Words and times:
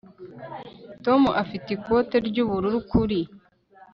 tom 1.05 1.21
afite 1.43 1.67
ikote 1.77 2.15
ry'ubururu 2.27 2.79
kuri 2.91 3.19